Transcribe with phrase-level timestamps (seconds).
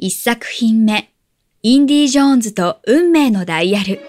[0.00, 1.08] 1作品目
[1.64, 4.00] インディ・ジョーンズと運命のダイヤル。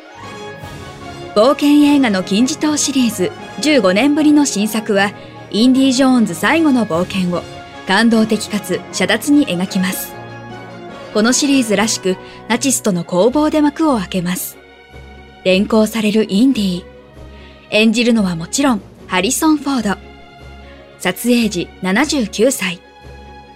[1.34, 3.32] 冒険映画の金字塔シリーズ
[3.62, 5.10] 15年ぶりの新作は
[5.50, 7.42] インディ・ジョーンズ最後の冒険を
[7.88, 10.14] 感動的かつ遮奪に描きます。
[11.16, 12.18] このシリーズらしく
[12.48, 14.60] ナチスとの攻防で幕を開けます。
[15.44, 16.84] 連行されるインディ
[17.72, 20.00] 演じるのはもちろんハリソン・フォード。
[21.00, 22.80] 撮影時79歳。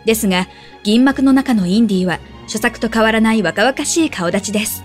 [0.05, 0.47] ですが
[0.83, 4.83] 銀幕の中のインディは初作と変わらない若々しい顔立ちです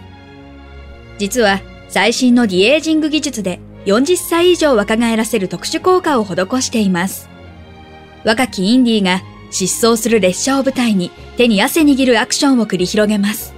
[1.19, 7.29] 実は最新のディエージング技術で40歳以上若返らせる特殊効果を施しています
[8.25, 13.55] 若きインディが疾走する列車を舞台に手に汗握るアクションを繰り広げます。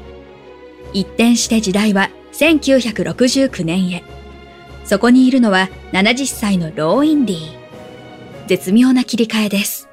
[0.92, 4.02] 一転して時代は1969年へ。
[4.84, 7.38] そこにいるのは70歳のローインディ。
[8.46, 9.88] 絶妙な切り替えです。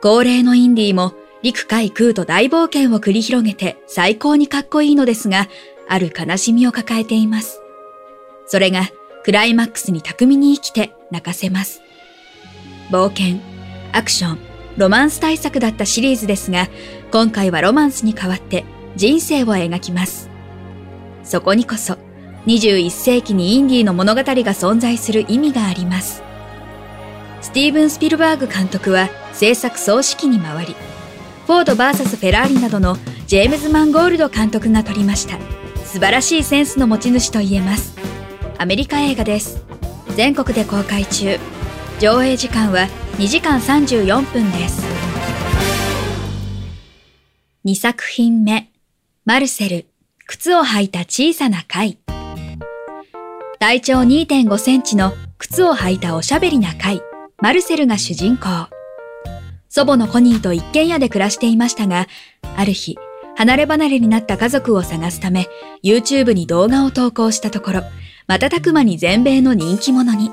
[0.00, 5.48] 高齢のインディも陸海空と大冒険を繰り広げて最高にかっこいいのですが、
[5.88, 7.60] ある悲しみを抱えています。
[8.46, 8.82] それが
[9.24, 11.82] クライマックスに巧みに生きて泣かせます。
[12.90, 13.40] 冒険、
[13.92, 14.38] アクション、
[14.76, 16.68] ロマンス大作だったシリーズですが、
[17.10, 20.30] 今回はロマンスに代わって人生を描きます。
[21.24, 21.98] そこにこそ、
[22.46, 26.22] 21世紀にインディーの物語が存在する意味があります。
[27.40, 30.76] スティーブン・スピルバーグ監督は制作総指揮に回り、
[31.46, 35.38] フォード VS フェラーリなどのジェームズ・マンゴールド監督が撮りました。
[35.84, 37.96] 素晴らしいセンスの持ち主と言えます。
[38.58, 39.64] アメリカ映画です。
[40.16, 41.38] 全国で公開中。
[42.00, 42.86] 上映時間は
[43.18, 44.82] 2時間34分です。
[47.64, 48.70] 2作品目、
[49.24, 49.86] マルセル、
[50.26, 51.98] 靴を履いた小さな貝。
[53.58, 57.02] 体長2.5センチの靴を履いたおしゃべりな貝、
[57.40, 58.71] マルセルが主人公。
[59.74, 62.06] 祖母のコニーと一軒家で暮らしていましたが、
[62.58, 62.98] ある日、
[63.36, 65.48] 離れ離れになった家族を探すため、
[65.82, 67.82] YouTube に動画を投稿したところ、
[68.26, 70.30] 瞬く間に全米の人気者に。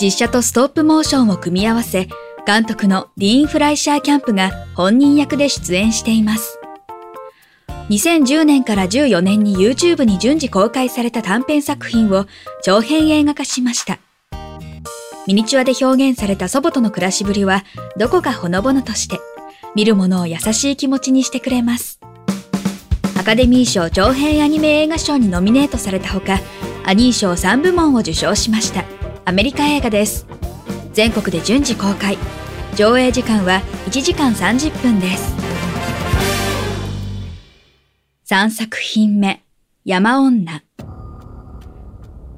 [0.00, 2.06] 実写とストップモーションを組み合わせ、
[2.46, 6.60] 監督のディーン・フライシャーキャンプが本人役で出演しています。
[7.90, 12.26] 2010年から14年に YouTube に順次公開された短編作品を
[12.62, 13.98] 長編映画化しました。
[15.28, 17.62] ミニチュアで表現された祖母との暮らしぶりは
[17.96, 19.20] どこかほのぼのとして、
[19.76, 22.00] 見る者を優しい気持ちにしてくれます。
[23.16, 26.40] アカデミー賞長編アニメ映画賞にノミネートされたほか、
[26.86, 28.98] アニー賞3部門を受賞しました。
[29.28, 30.26] アメリカ映画です
[30.94, 32.16] 全国で順次公開
[32.74, 35.36] 上映時間は1時間30分です
[38.30, 39.42] 3作品目
[39.84, 40.62] 山女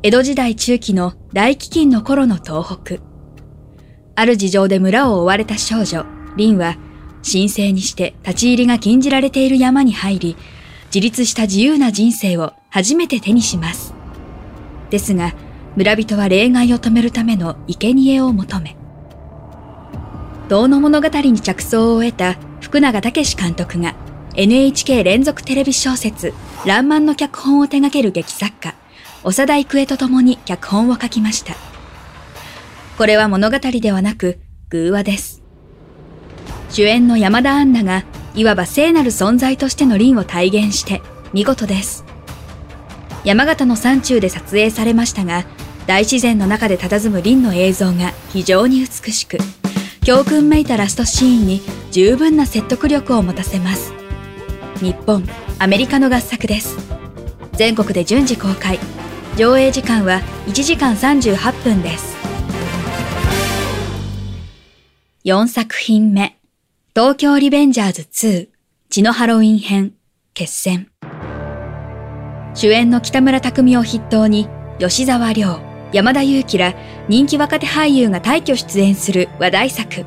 [0.02, 3.02] 江戸時代中期の大飢饉の頃の東北。
[4.14, 6.06] ある事情で村を追われた少女
[6.36, 6.78] 凛は
[7.22, 10.36] 神聖にして立ち入りが禁じられている山に入り
[10.86, 13.92] 自立した自由な人生を初めて手にします。
[14.88, 15.34] ですが
[15.76, 18.78] 村人は例外を止めるための生贄を求め、
[20.48, 23.94] 道の物語に着想を得た福永武監督が
[24.34, 26.32] NHK 連続テレビ小説
[26.64, 28.74] らんまんの脚本を手掛ける劇作家、
[29.22, 31.54] 長田育恵と共に脚本を書きました。
[32.96, 35.42] これは物語ではなく偶話です。
[36.70, 42.04] 主演の山田杏奈がいわば聖なる存在としての凛を体現して見事です。
[43.24, 45.44] 山形の山中で撮影されましたが、
[45.86, 49.38] 大自然の中で佇む林の映像が非常に美しく、
[50.04, 51.60] 教訓めいたラストシーンに
[51.90, 53.92] 十分な説得力を持たせます。
[54.80, 55.26] 日本、
[55.58, 56.76] アメリカの合作です。
[57.54, 58.78] 全国で順次公開。
[59.40, 62.14] 上映時間は1時間38分です。
[65.24, 66.36] 4作品目。
[66.94, 68.48] 東京リベンジャーズ2
[68.90, 69.94] 血のハロウィン編
[70.34, 70.88] 決戦。
[72.52, 74.46] 主演の北村匠海を筆頭に
[74.78, 75.58] 吉沢亮、
[75.90, 76.74] 山田裕貴ら
[77.08, 80.04] 人気若手俳優が大挙出演する話題作。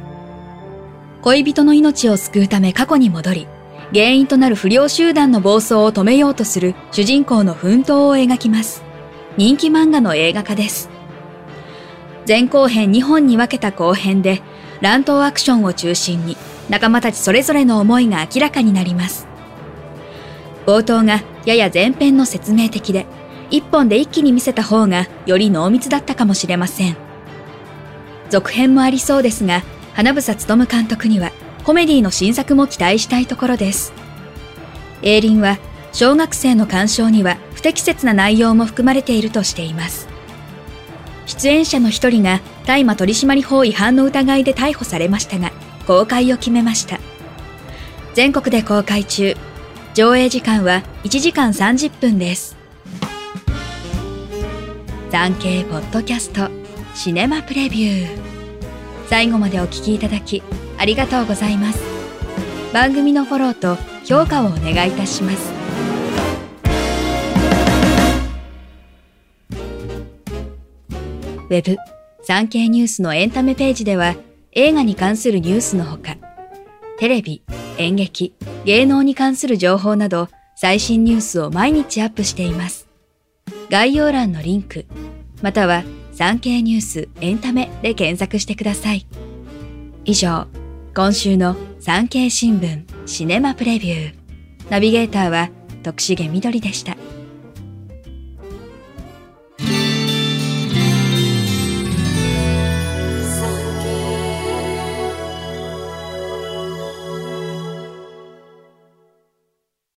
[1.23, 3.47] 恋人の命を救うため過去に戻り、
[3.95, 8.92] 原因となる不良集団の暴走を止めようとする主人公の奮闘を描きます。
[9.35, 10.89] 人気漫画の映画化です。
[12.27, 14.43] 前後編2本に分けた後編で、
[14.79, 16.37] 乱闘アクションを中心に、
[16.69, 19.27] 仲間たちそれぞれの思いが明らかになります。
[20.67, 23.07] 冒頭がやや前編の説明的で、
[23.49, 26.95] 一本で一気に見せた方がより濃密だったかもしれません。
[28.29, 29.63] 続編もありそうですが、
[29.93, 31.31] 花房勉監督には
[31.63, 33.93] コメディの新作も期待したいところです。
[35.01, 35.57] エイリンは
[35.93, 40.07] 小学生の鑑賞には不適切な内容も含まれているとしています。
[41.25, 45.51] 出演者の一人が大麻取締法違反の疑いで逮捕されましたが、
[45.87, 46.99] 公開を決めました。
[48.13, 49.35] 全国で公開中、
[49.93, 52.63] 上映時間は1時間30分です。
[55.13, 56.49] 産経ポッドキャスト
[56.95, 58.17] シネマプレビュー
[59.09, 60.41] 最後までお聞きいただき
[60.79, 61.83] ありがとうございます
[62.73, 63.75] 番組のフォローと
[64.05, 65.62] 評価をお願いいたします
[71.53, 71.77] ウェブ
[72.23, 74.15] 産経ニュースのエンタメページでは
[74.53, 76.17] 映画に関するニュースのほか
[76.97, 77.43] テレビ、
[77.77, 78.33] 演劇、
[78.65, 82.87] 芸能に関する情報など最新ニュースを毎日アップしています
[83.69, 84.87] 概要欄のリンク
[85.43, 89.05] または産経ニュースエンタメで検索してください。
[90.05, 90.45] 以上、
[90.95, 94.15] 今週の産経新聞シネマプレビュー。
[94.69, 95.49] ナビゲーターは
[95.81, 96.95] 徳重みどりでした。